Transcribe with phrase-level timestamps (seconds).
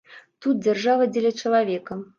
[0.45, 2.05] Тут дзяржава дзеля чалавека.